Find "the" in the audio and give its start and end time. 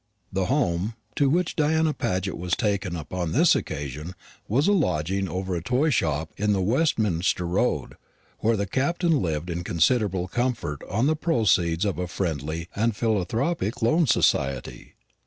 0.33-0.47, 6.53-6.59, 8.57-8.65, 11.05-11.15